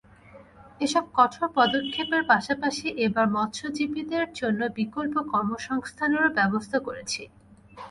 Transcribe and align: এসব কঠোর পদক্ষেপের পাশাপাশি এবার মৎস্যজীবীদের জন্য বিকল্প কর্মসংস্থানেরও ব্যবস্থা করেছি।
এসব 0.81 1.03
কঠোর 1.13 1.47
পদক্ষেপের 1.57 2.23
পাশাপাশি 2.31 2.87
এবার 3.05 3.25
মৎস্যজীবীদের 3.35 4.25
জন্য 4.39 4.61
বিকল্প 4.77 5.15
কর্মসংস্থানেরও 5.31 6.35
ব্যবস্থা 6.39 6.77
করেছি। 6.87 7.21